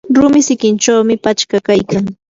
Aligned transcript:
rumi 0.15 0.39
sikinchawmi 0.47 1.15
pachka 1.23 1.57
kaykan. 1.67 2.05